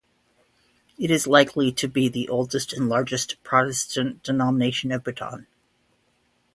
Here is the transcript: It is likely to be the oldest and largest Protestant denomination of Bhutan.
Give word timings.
It 0.97 1.11
is 1.11 1.27
likely 1.27 1.71
to 1.73 1.87
be 1.87 2.09
the 2.09 2.27
oldest 2.27 2.73
and 2.73 2.89
largest 2.89 3.35
Protestant 3.43 4.23
denomination 4.23 4.91
of 4.91 5.03
Bhutan. 5.03 5.45